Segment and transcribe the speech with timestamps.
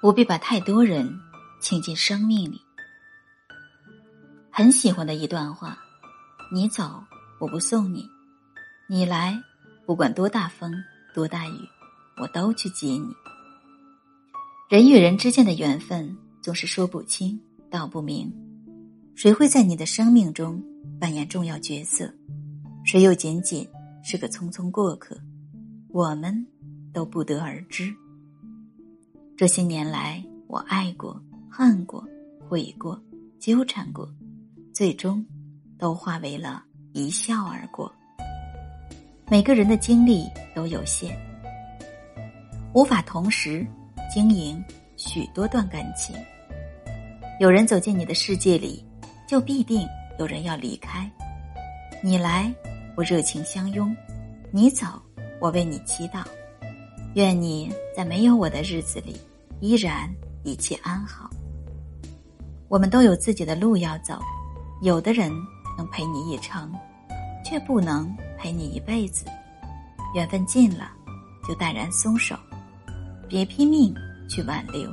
[0.00, 1.20] 不必把太多人
[1.60, 2.60] 请进生命里。
[4.50, 5.76] 很喜欢的一段话：
[6.52, 7.02] 你走，
[7.40, 8.02] 我不送你；
[8.88, 9.36] 你来，
[9.84, 10.72] 不管多大风
[11.12, 11.68] 多大雨，
[12.20, 13.12] 我都去接你。
[14.68, 18.32] 人与人之间的缘分总是说不清道不明，
[19.16, 20.62] 谁会在你的生命中
[21.00, 22.12] 扮演重要角色，
[22.84, 23.68] 谁又仅仅
[24.04, 25.16] 是个匆匆过客，
[25.88, 26.46] 我们
[26.92, 27.92] 都不得而知。
[29.38, 31.16] 这些年来，我爱过、
[31.48, 32.04] 恨过、
[32.48, 33.00] 悔过、
[33.38, 34.12] 纠缠过，
[34.74, 35.24] 最终
[35.78, 37.94] 都化为了一笑而过。
[39.30, 41.16] 每个人的精力都有限，
[42.74, 43.64] 无法同时
[44.12, 44.60] 经营
[44.96, 46.16] 许多段感情。
[47.38, 48.84] 有人走进你的世界里，
[49.24, 49.86] 就必定
[50.18, 51.08] 有人要离开。
[52.02, 52.52] 你来，
[52.96, 53.94] 我热情相拥；
[54.50, 55.00] 你走，
[55.40, 56.24] 我为你祈祷。
[57.14, 59.16] 愿你在没有我的日子里。
[59.60, 60.08] 依然
[60.44, 61.28] 一切安好。
[62.68, 64.20] 我们都有自己的路要走，
[64.82, 65.32] 有的人
[65.76, 66.72] 能陪你一程，
[67.44, 69.24] 却不能陪你一辈子。
[70.14, 70.90] 缘分尽了，
[71.46, 72.36] 就淡然松手，
[73.28, 73.94] 别拼命
[74.28, 74.90] 去挽留。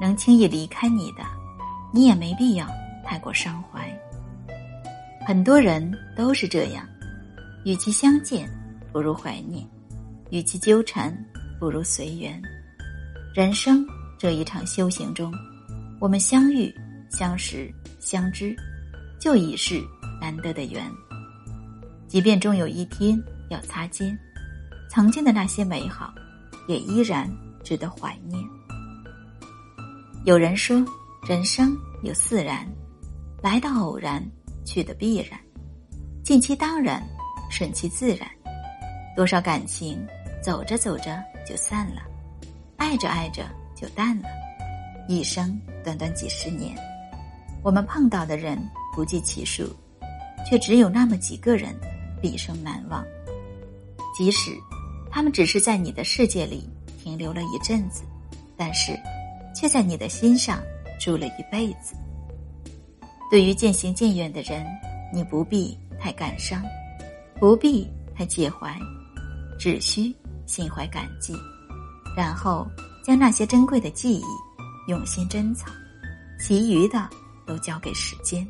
[0.00, 1.22] 能轻易离开你的，
[1.92, 2.66] 你也没必要
[3.04, 3.92] 太过伤怀。
[5.26, 6.86] 很多人都是这样，
[7.64, 8.48] 与其相见，
[8.92, 9.64] 不如怀念；
[10.30, 11.12] 与其纠缠，
[11.58, 12.40] 不如随缘。
[13.32, 13.86] 人生
[14.18, 15.32] 这一场修行中，
[16.00, 16.74] 我们相遇、
[17.08, 18.56] 相识、相知，
[19.20, 19.80] 就已是
[20.20, 20.84] 难得的缘。
[22.08, 23.16] 即便终有一天
[23.48, 24.18] 要擦肩，
[24.90, 26.12] 曾经的那些美好，
[26.66, 27.30] 也依然
[27.62, 28.44] 值得怀念。
[30.24, 30.84] 有人说，
[31.28, 32.66] 人生有四然：
[33.40, 34.20] 来的偶然，
[34.64, 35.38] 去的必然，
[36.24, 37.00] 尽其当然，
[37.48, 38.28] 顺其自然。
[39.16, 40.04] 多少感情，
[40.42, 42.09] 走着走着就散了。
[42.80, 43.44] 爱着爱着
[43.76, 44.28] 就淡了，
[45.06, 46.74] 一生短短几十年，
[47.62, 48.58] 我们碰到的人
[48.96, 49.68] 不计其数，
[50.48, 51.78] 却只有那么几个人
[52.22, 53.04] 毕生难忘。
[54.16, 54.50] 即使
[55.10, 56.66] 他们只是在你的世界里
[56.98, 58.02] 停留了一阵子，
[58.56, 58.98] 但是
[59.54, 60.58] 却在你的心上
[60.98, 61.94] 住了一辈子。
[63.30, 64.66] 对于渐行渐远的人，
[65.12, 66.64] 你不必太感伤，
[67.38, 67.86] 不必
[68.16, 68.74] 太介怀，
[69.58, 70.16] 只需
[70.46, 71.34] 心怀感激。
[72.20, 72.68] 然后
[73.02, 74.24] 将那些珍贵的记忆
[74.88, 75.72] 用心珍藏，
[76.38, 77.08] 其余的
[77.46, 78.46] 都交给时间。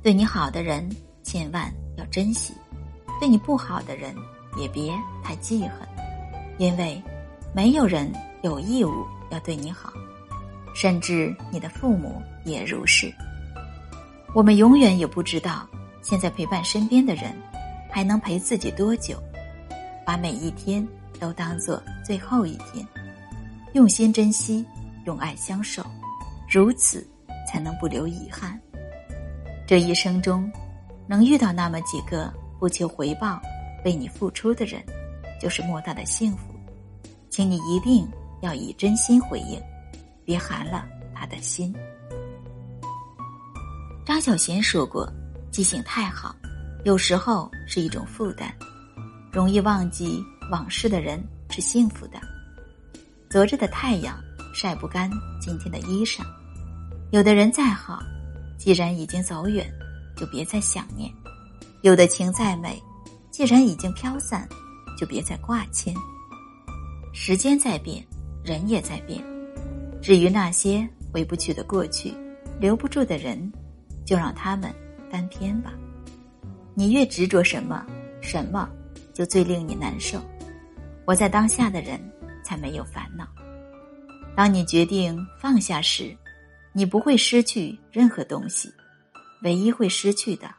[0.00, 0.88] 对你好的人
[1.24, 2.54] 千万要珍惜，
[3.18, 4.14] 对你不好的人
[4.56, 4.94] 也别
[5.24, 5.88] 太记恨，
[6.56, 7.02] 因为
[7.52, 8.12] 没有人
[8.44, 9.92] 有义务要对你好，
[10.72, 13.12] 甚至你的父母也如是。
[14.36, 15.68] 我们永远也不知道，
[16.00, 17.34] 现在陪伴身边的人
[17.90, 19.20] 还能陪自己多久，
[20.06, 20.86] 把每一天。
[21.16, 22.86] 都当做最后一天，
[23.72, 24.64] 用心珍惜，
[25.04, 25.84] 用爱相守，
[26.48, 27.06] 如此
[27.46, 28.60] 才能不留遗憾。
[29.66, 30.50] 这一生中，
[31.06, 33.40] 能遇到那么几个不求回报、
[33.84, 34.82] 为你付出的人，
[35.40, 36.54] 就是莫大的幸福。
[37.28, 38.08] 请你一定
[38.40, 39.60] 要以真心回应，
[40.24, 41.74] 别寒了他的心。
[44.04, 45.12] 张小娴说过
[45.50, 46.34] ：“记性太好，
[46.84, 48.48] 有时候是一种负担，
[49.32, 52.20] 容易忘记。”往事的人是幸福的。
[53.28, 54.18] 昨日的太阳
[54.54, 56.20] 晒不干今天的衣裳。
[57.10, 58.02] 有的人再好，
[58.58, 59.66] 既然已经走远，
[60.16, 61.10] 就别再想念；
[61.82, 62.82] 有的情再美，
[63.30, 64.48] 既然已经飘散，
[64.98, 65.94] 就别再挂牵。
[67.12, 68.04] 时间在变，
[68.44, 69.22] 人也在变。
[70.02, 72.12] 至于那些回不去的过去，
[72.60, 73.52] 留不住的人，
[74.04, 74.72] 就让他们
[75.10, 75.72] 翻篇吧。
[76.74, 77.84] 你越执着什么，
[78.20, 78.68] 什么
[79.14, 80.20] 就最令你难受。
[81.06, 82.00] 活在当下的人
[82.42, 83.28] 才没有烦恼。
[84.36, 86.14] 当你决定放下时，
[86.72, 88.68] 你不会失去任何东西，
[89.42, 90.52] 唯一会失去的，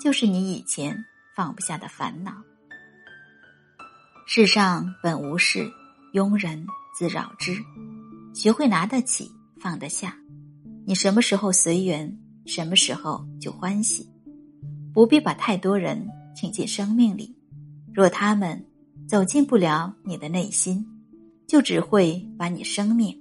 [0.00, 0.96] 就是你以前
[1.36, 2.32] 放不下的烦恼。
[4.26, 5.70] 世上本无事，
[6.14, 6.66] 庸人
[6.96, 7.54] 自扰之。
[8.32, 9.30] 学会拿得起，
[9.60, 10.16] 放得下，
[10.86, 14.10] 你什么时候随缘，什么时候就欢喜。
[14.94, 17.36] 不必把太多人请进生命里，
[17.92, 18.64] 若他们。
[19.06, 20.86] 走进不了你的内心，
[21.46, 23.16] 就只会把你生命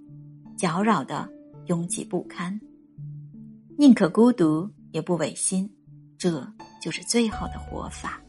[0.58, 1.30] 搅扰的
[1.68, 2.60] 拥挤不堪。
[3.78, 5.70] 宁可孤独，也不违心，
[6.18, 6.48] 这
[6.82, 8.22] 就是最好的活法。